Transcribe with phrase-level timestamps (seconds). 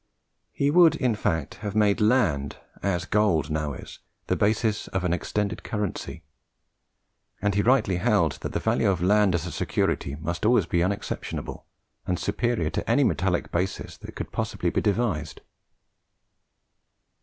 [0.51, 5.13] He would, in fact, have made land, as gold now is, the basis of an
[5.13, 6.23] extended currency;
[7.39, 10.81] and he rightly held that the value of land as a security must always be
[10.81, 11.67] unexceptionable,
[12.07, 15.41] and superior to any metallic basis that could possibly be devised.